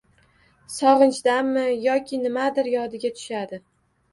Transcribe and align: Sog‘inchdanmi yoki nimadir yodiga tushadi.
Sog‘inchdanmi 0.75 1.65
yoki 1.83 2.21
nimadir 2.25 2.73
yodiga 2.77 3.13
tushadi. 3.21 3.63